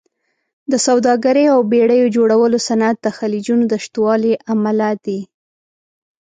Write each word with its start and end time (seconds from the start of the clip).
د 0.71 0.73
سوداګرۍ 0.87 1.45
او 1.53 1.59
بېړیو 1.71 2.13
جوړولو 2.15 2.57
صنعت 2.67 2.97
د 3.01 3.07
خلیجونو 3.17 3.63
د 3.69 3.73
شتوالي 3.83 4.33
امله 4.53 4.89
دی. 5.05 5.19